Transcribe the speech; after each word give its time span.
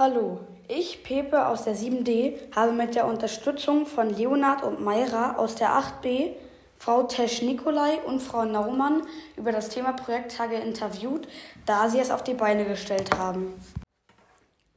Hallo, 0.00 0.40
ich, 0.66 1.02
Pepe 1.02 1.46
aus 1.46 1.64
der 1.64 1.76
7D, 1.76 2.56
habe 2.56 2.72
mit 2.72 2.94
der 2.94 3.06
Unterstützung 3.06 3.84
von 3.84 4.08
Leonard 4.08 4.62
und 4.62 4.80
Mayra 4.80 5.36
aus 5.36 5.56
der 5.56 5.72
8B, 5.72 6.36
Frau 6.78 7.02
Tesch 7.02 7.42
Nikolai 7.42 7.98
und 8.06 8.20
Frau 8.20 8.46
Naumann 8.46 9.02
über 9.36 9.52
das 9.52 9.68
Thema 9.68 9.92
Projekttage 9.92 10.54
interviewt, 10.54 11.28
da 11.66 11.90
sie 11.90 11.98
es 11.98 12.10
auf 12.10 12.24
die 12.24 12.32
Beine 12.32 12.64
gestellt 12.64 13.14
haben. 13.18 13.52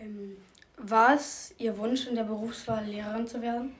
Ähm, 0.00 0.36
war 0.78 1.14
es 1.14 1.54
Ihr 1.58 1.78
Wunsch, 1.78 2.08
in 2.08 2.16
der 2.16 2.24
Berufswahl 2.24 2.84
Lehrerin 2.84 3.28
zu 3.28 3.40
werden? 3.40 3.72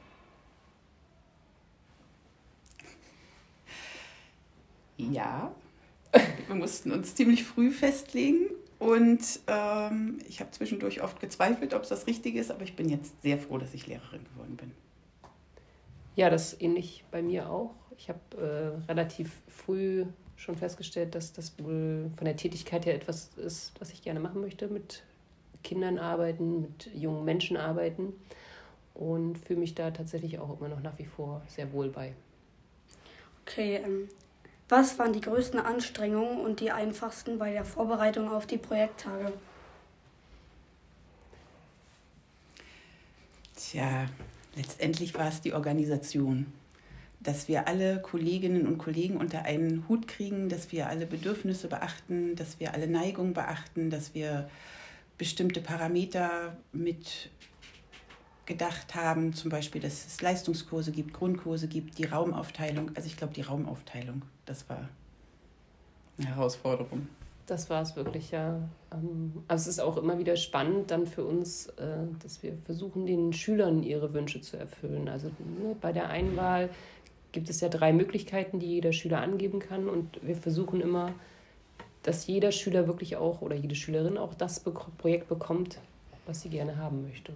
Ja, 4.98 5.50
wir 6.46 6.54
mussten 6.54 6.92
uns 6.92 7.16
ziemlich 7.16 7.42
früh 7.42 7.72
festlegen 7.72 8.50
und 8.78 9.40
ähm, 9.46 10.18
ich 10.28 10.40
habe 10.40 10.50
zwischendurch 10.50 11.02
oft 11.02 11.20
gezweifelt, 11.20 11.74
ob 11.74 11.82
es 11.82 11.88
das 11.88 12.06
Richtige 12.06 12.40
ist, 12.40 12.50
aber 12.50 12.62
ich 12.62 12.76
bin 12.76 12.88
jetzt 12.88 13.20
sehr 13.22 13.38
froh, 13.38 13.58
dass 13.58 13.74
ich 13.74 13.86
Lehrerin 13.86 14.24
geworden 14.24 14.56
bin. 14.56 14.72
Ja, 16.16 16.30
das 16.30 16.52
ist 16.52 16.62
ähnlich 16.62 17.04
bei 17.10 17.22
mir 17.22 17.50
auch. 17.50 17.74
Ich 17.96 18.08
habe 18.08 18.20
äh, 18.36 18.90
relativ 18.90 19.32
früh 19.48 20.04
schon 20.36 20.56
festgestellt, 20.56 21.14
dass 21.14 21.32
das 21.32 21.58
wohl 21.58 22.10
von 22.16 22.24
der 22.24 22.36
Tätigkeit 22.36 22.86
her 22.86 22.94
etwas 22.94 23.30
ist, 23.36 23.72
was 23.78 23.92
ich 23.92 24.02
gerne 24.02 24.20
machen 24.20 24.40
möchte, 24.40 24.68
mit 24.68 25.02
Kindern 25.62 25.98
arbeiten, 25.98 26.60
mit 26.60 26.90
jungen 26.94 27.24
Menschen 27.24 27.56
arbeiten 27.56 28.12
und 28.94 29.38
fühle 29.38 29.60
mich 29.60 29.74
da 29.74 29.90
tatsächlich 29.90 30.38
auch 30.38 30.58
immer 30.58 30.68
noch 30.68 30.80
nach 30.80 30.98
wie 30.98 31.06
vor 31.06 31.42
sehr 31.48 31.72
wohl 31.72 31.88
bei. 31.88 32.14
Okay, 33.42 33.76
ähm, 33.76 34.08
was 34.68 34.98
waren 34.98 35.12
die 35.12 35.20
größten 35.20 35.60
Anstrengungen 35.60 36.40
und 36.40 36.60
die 36.60 36.70
einfachsten 36.70 37.38
bei 37.38 37.52
der 37.52 37.64
Vorbereitung 37.64 38.30
auf 38.30 38.46
die 38.46 38.58
Projekttage? 38.58 39.32
Tja, 43.56 44.06
letztendlich 44.56 45.14
war 45.14 45.28
es 45.28 45.40
die 45.40 45.52
Organisation. 45.52 46.52
Dass 47.20 47.48
wir 47.48 47.68
alle 47.68 48.02
Kolleginnen 48.02 48.66
und 48.66 48.78
Kollegen 48.78 49.16
unter 49.16 49.42
einen 49.42 49.88
Hut 49.88 50.08
kriegen, 50.08 50.48
dass 50.48 50.72
wir 50.72 50.88
alle 50.88 51.06
Bedürfnisse 51.06 51.68
beachten, 51.68 52.36
dass 52.36 52.60
wir 52.60 52.74
alle 52.74 52.86
Neigungen 52.86 53.32
beachten, 53.32 53.90
dass 53.90 54.14
wir 54.14 54.48
bestimmte 55.16 55.60
Parameter 55.60 56.56
mit 56.72 57.30
gedacht 58.46 58.94
haben, 58.94 59.32
zum 59.32 59.50
Beispiel, 59.50 59.80
dass 59.80 60.06
es 60.06 60.20
Leistungskurse 60.20 60.92
gibt, 60.92 61.14
Grundkurse 61.14 61.68
gibt, 61.68 61.98
die 61.98 62.04
Raumaufteilung. 62.04 62.90
Also 62.94 63.06
ich 63.06 63.16
glaube, 63.16 63.34
die 63.34 63.42
Raumaufteilung, 63.42 64.22
das 64.44 64.68
war 64.68 64.88
eine 66.18 66.28
Herausforderung. 66.28 67.08
Das 67.46 67.68
war 67.68 67.82
es 67.82 67.94
wirklich, 67.94 68.30
ja. 68.30 68.56
Ähm, 68.92 69.44
aber 69.48 69.56
es 69.56 69.66
ist 69.66 69.78
auch 69.78 69.98
immer 69.98 70.18
wieder 70.18 70.36
spannend 70.36 70.90
dann 70.90 71.06
für 71.06 71.24
uns, 71.24 71.66
äh, 71.66 72.06
dass 72.22 72.42
wir 72.42 72.56
versuchen, 72.64 73.04
den 73.04 73.32
Schülern 73.32 73.82
ihre 73.82 74.14
Wünsche 74.14 74.40
zu 74.40 74.56
erfüllen. 74.56 75.08
Also 75.08 75.28
ne, 75.28 75.76
bei 75.80 75.92
der 75.92 76.08
Einwahl 76.08 76.70
gibt 77.32 77.50
es 77.50 77.60
ja 77.60 77.68
drei 77.68 77.92
Möglichkeiten, 77.92 78.60
die 78.60 78.66
jeder 78.66 78.92
Schüler 78.92 79.20
angeben 79.20 79.58
kann. 79.58 79.88
Und 79.88 80.26
wir 80.26 80.36
versuchen 80.36 80.80
immer, 80.80 81.12
dass 82.02 82.26
jeder 82.26 82.52
Schüler 82.52 82.86
wirklich 82.86 83.16
auch 83.16 83.42
oder 83.42 83.56
jede 83.56 83.74
Schülerin 83.74 84.16
auch 84.16 84.34
das 84.34 84.60
Projekt 84.60 85.28
bekommt, 85.28 85.78
was 86.26 86.42
sie 86.42 86.48
gerne 86.48 86.78
haben 86.78 87.02
möchte. 87.02 87.34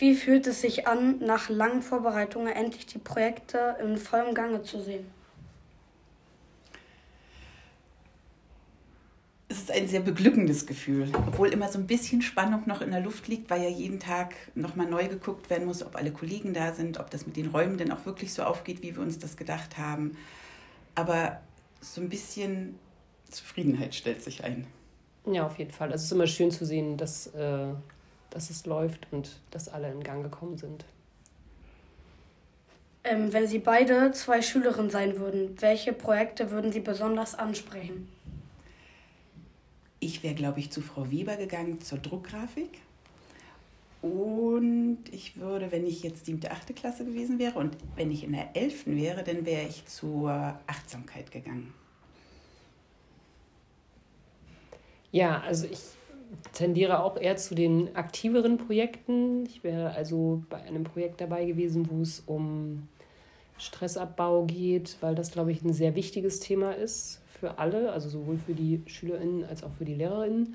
Wie 0.00 0.14
fühlt 0.14 0.46
es 0.46 0.62
sich 0.62 0.88
an, 0.88 1.18
nach 1.18 1.50
langen 1.50 1.82
Vorbereitungen 1.82 2.54
endlich 2.54 2.86
die 2.86 2.96
Projekte 2.96 3.76
in 3.82 3.98
vollem 3.98 4.34
Gange 4.34 4.62
zu 4.62 4.80
sehen? 4.80 5.04
Es 9.48 9.58
ist 9.58 9.70
ein 9.70 9.86
sehr 9.88 10.00
beglückendes 10.00 10.64
Gefühl, 10.64 11.12
obwohl 11.26 11.48
immer 11.48 11.68
so 11.68 11.78
ein 11.78 11.86
bisschen 11.86 12.22
Spannung 12.22 12.62
noch 12.64 12.80
in 12.80 12.92
der 12.92 13.00
Luft 13.00 13.28
liegt, 13.28 13.50
weil 13.50 13.62
ja 13.62 13.68
jeden 13.68 14.00
Tag 14.00 14.34
nochmal 14.54 14.86
neu 14.88 15.06
geguckt 15.06 15.50
werden 15.50 15.66
muss, 15.66 15.82
ob 15.84 15.96
alle 15.96 16.12
Kollegen 16.12 16.54
da 16.54 16.72
sind, 16.72 16.98
ob 16.98 17.10
das 17.10 17.26
mit 17.26 17.36
den 17.36 17.48
Räumen 17.48 17.76
denn 17.76 17.92
auch 17.92 18.06
wirklich 18.06 18.32
so 18.32 18.42
aufgeht, 18.42 18.82
wie 18.82 18.96
wir 18.96 19.02
uns 19.02 19.18
das 19.18 19.36
gedacht 19.36 19.76
haben. 19.76 20.16
Aber 20.94 21.42
so 21.82 22.00
ein 22.00 22.08
bisschen 22.08 22.78
Zufriedenheit 23.28 23.94
stellt 23.94 24.22
sich 24.22 24.44
ein. 24.44 24.66
Ja, 25.26 25.44
auf 25.44 25.58
jeden 25.58 25.72
Fall. 25.72 25.92
Es 25.92 26.04
ist 26.04 26.12
immer 26.12 26.26
schön 26.26 26.50
zu 26.50 26.64
sehen, 26.64 26.96
dass 26.96 27.26
äh, 27.34 27.74
dass 28.30 28.50
es 28.50 28.66
läuft 28.66 29.06
und 29.10 29.40
dass 29.50 29.68
alle 29.68 29.90
in 29.90 30.02
Gang 30.02 30.22
gekommen 30.22 30.56
sind. 30.56 30.84
Ähm, 33.02 33.32
wenn 33.32 33.46
Sie 33.46 33.58
beide 33.58 34.12
zwei 34.12 34.42
Schülerinnen 34.42 34.90
sein 34.90 35.18
würden, 35.18 35.56
welche 35.60 35.92
Projekte 35.92 36.50
würden 36.50 36.70
Sie 36.72 36.80
besonders 36.80 37.34
ansprechen? 37.34 38.08
Ich 40.00 40.22
wäre, 40.22 40.34
glaube 40.34 40.60
ich, 40.60 40.70
zu 40.70 40.80
Frau 40.80 41.10
Weber 41.10 41.36
gegangen 41.36 41.80
zur 41.80 41.98
Druckgrafik. 41.98 42.80
Und 44.02 45.04
ich 45.10 45.36
würde, 45.36 45.70
wenn 45.72 45.86
ich 45.86 46.02
jetzt 46.02 46.24
siebte, 46.24 46.50
achte 46.50 46.72
Klasse 46.72 47.04
gewesen 47.04 47.38
wäre 47.38 47.58
und 47.58 47.76
wenn 47.96 48.10
ich 48.10 48.24
in 48.24 48.32
der 48.32 48.56
elften 48.56 48.96
wäre, 48.96 49.22
dann 49.22 49.44
wäre 49.44 49.66
ich 49.68 49.84
zur 49.86 50.30
Achtsamkeit 50.66 51.30
gegangen. 51.30 51.74
Ja, 55.12 55.40
also 55.40 55.66
ich 55.66 55.80
tendiere 56.52 57.02
auch 57.02 57.16
eher 57.16 57.36
zu 57.36 57.54
den 57.54 57.94
aktiveren 57.96 58.58
Projekten. 58.58 59.44
Ich 59.46 59.64
wäre 59.64 59.92
also 59.92 60.42
bei 60.48 60.62
einem 60.62 60.84
Projekt 60.84 61.20
dabei 61.20 61.44
gewesen, 61.44 61.88
wo 61.90 62.02
es 62.02 62.20
um 62.20 62.88
Stressabbau 63.58 64.44
geht, 64.44 64.96
weil 65.00 65.14
das, 65.14 65.32
glaube 65.32 65.52
ich, 65.52 65.62
ein 65.62 65.72
sehr 65.72 65.94
wichtiges 65.94 66.40
Thema 66.40 66.72
ist 66.72 67.20
für 67.38 67.58
alle, 67.58 67.92
also 67.92 68.08
sowohl 68.08 68.38
für 68.38 68.54
die 68.54 68.82
SchülerInnen 68.86 69.44
als 69.44 69.64
auch 69.64 69.72
für 69.72 69.84
die 69.84 69.94
LehrerInnen. 69.94 70.54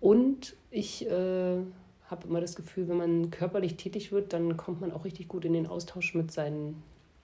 Und 0.00 0.56
ich 0.70 1.06
äh, 1.06 1.58
habe 2.06 2.26
immer 2.28 2.40
das 2.40 2.56
Gefühl, 2.56 2.88
wenn 2.88 2.96
man 2.96 3.30
körperlich 3.30 3.76
tätig 3.76 4.12
wird, 4.12 4.32
dann 4.32 4.56
kommt 4.56 4.80
man 4.80 4.92
auch 4.92 5.04
richtig 5.04 5.28
gut 5.28 5.44
in 5.44 5.52
den 5.52 5.66
Austausch 5.66 6.14
mit 6.14 6.32
seinen 6.32 6.82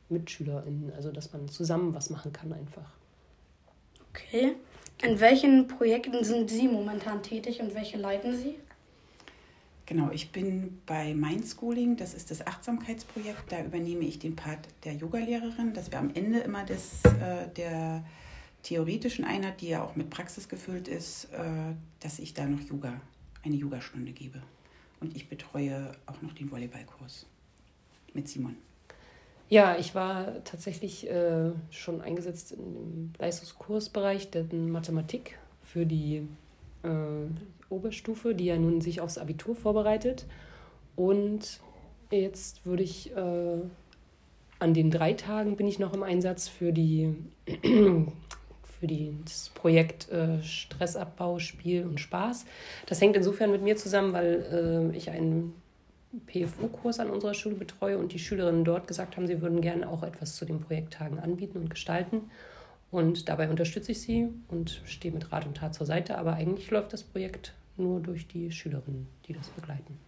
MitschülerInnen. 0.08 0.92
Also, 0.94 1.12
dass 1.12 1.32
man 1.32 1.48
zusammen 1.48 1.94
was 1.94 2.10
machen 2.10 2.32
kann 2.32 2.52
einfach. 2.52 2.90
Okay. 4.10 4.56
In 5.02 5.18
welchen 5.18 5.66
Projekten 5.66 6.22
sind 6.24 6.50
Sie 6.50 6.68
momentan 6.68 7.22
tätig 7.22 7.60
und 7.60 7.74
welche 7.74 7.96
leiten 7.96 8.36
Sie? 8.36 8.56
Genau, 9.86 10.10
ich 10.12 10.30
bin 10.30 10.80
bei 10.84 11.14
Mindschooling, 11.14 11.96
das 11.96 12.12
ist 12.12 12.30
das 12.30 12.46
Achtsamkeitsprojekt. 12.46 13.50
Da 13.50 13.64
übernehme 13.64 14.04
ich 14.04 14.18
den 14.18 14.36
Part 14.36 14.68
der 14.84 14.94
Yogalehrerin, 14.94 15.72
dass 15.72 15.90
wir 15.90 15.98
am 15.98 16.10
Ende 16.14 16.40
immer 16.40 16.64
des, 16.64 17.02
äh, 17.04 17.48
der 17.56 18.04
theoretischen 18.62 19.24
Einheit, 19.24 19.62
die 19.62 19.70
ja 19.70 19.82
auch 19.82 19.96
mit 19.96 20.10
Praxis 20.10 20.48
gefüllt 20.48 20.86
ist, 20.86 21.24
äh, 21.32 21.74
dass 22.00 22.18
ich 22.18 22.34
da 22.34 22.44
noch 22.44 22.60
Yoga, 22.60 23.00
eine 23.42 23.56
Yogastunde 23.56 24.12
gebe. 24.12 24.42
Und 25.00 25.16
ich 25.16 25.28
betreue 25.28 25.92
auch 26.06 26.20
noch 26.20 26.34
den 26.34 26.50
Volleyballkurs 26.50 27.26
mit 28.12 28.28
Simon. 28.28 28.56
Ja, 29.50 29.76
ich 29.76 29.96
war 29.96 30.44
tatsächlich 30.44 31.10
äh, 31.10 31.50
schon 31.70 32.00
eingesetzt 32.00 32.52
im 32.52 33.12
Leistungskursbereich 33.18 34.30
der 34.30 34.44
Mathematik 34.52 35.38
für 35.60 35.84
die 35.84 36.28
äh, 36.84 37.68
Oberstufe, 37.68 38.36
die 38.36 38.44
ja 38.44 38.56
nun 38.56 38.80
sich 38.80 39.00
aufs 39.00 39.18
Abitur 39.18 39.56
vorbereitet. 39.56 40.26
Und 40.94 41.58
jetzt 42.12 42.64
würde 42.64 42.84
ich 42.84 43.10
äh, 43.16 43.58
an 44.60 44.72
den 44.72 44.92
drei 44.92 45.14
Tagen 45.14 45.56
bin 45.56 45.66
ich 45.66 45.80
noch 45.80 45.94
im 45.94 46.04
Einsatz 46.04 46.46
für 46.46 46.72
die 46.72 47.16
für 48.80 48.86
die, 48.86 49.16
das 49.24 49.50
Projekt 49.50 50.10
äh, 50.10 50.40
Stressabbau, 50.44 51.40
Spiel 51.40 51.86
und 51.86 51.98
Spaß. 51.98 52.46
Das 52.86 53.00
hängt 53.00 53.16
insofern 53.16 53.50
mit 53.50 53.62
mir 53.62 53.76
zusammen, 53.76 54.12
weil 54.12 54.92
äh, 54.92 54.96
ich 54.96 55.10
einen 55.10 55.54
PFU-Kurs 56.26 57.00
an 57.00 57.10
unserer 57.10 57.34
Schule 57.34 57.54
betreue 57.54 57.98
und 57.98 58.12
die 58.12 58.18
Schülerinnen 58.18 58.64
dort 58.64 58.88
gesagt 58.88 59.16
haben, 59.16 59.26
sie 59.26 59.40
würden 59.40 59.60
gerne 59.60 59.88
auch 59.88 60.02
etwas 60.02 60.36
zu 60.36 60.44
den 60.44 60.60
Projekttagen 60.60 61.18
anbieten 61.18 61.58
und 61.58 61.70
gestalten. 61.70 62.30
Und 62.90 63.28
dabei 63.28 63.48
unterstütze 63.48 63.92
ich 63.92 64.00
sie 64.00 64.28
und 64.48 64.82
stehe 64.84 65.14
mit 65.14 65.30
Rat 65.30 65.46
und 65.46 65.56
Tat 65.56 65.74
zur 65.74 65.86
Seite. 65.86 66.18
Aber 66.18 66.34
eigentlich 66.34 66.70
läuft 66.70 66.92
das 66.92 67.04
Projekt 67.04 67.54
nur 67.76 68.00
durch 68.00 68.26
die 68.26 68.50
Schülerinnen, 68.50 69.06
die 69.26 69.32
das 69.32 69.48
begleiten. 69.48 69.98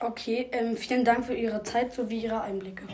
Okay, 0.00 0.48
ähm, 0.52 0.76
vielen 0.76 1.04
Dank 1.04 1.24
für 1.24 1.34
Ihre 1.34 1.62
Zeit 1.62 1.92
sowie 1.92 2.24
Ihre 2.24 2.40
Einblicke. 2.42 2.84